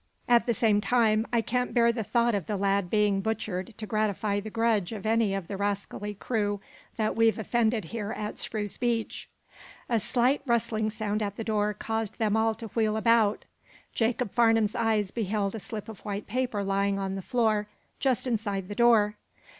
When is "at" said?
0.27-0.47, 8.13-8.39, 11.21-11.35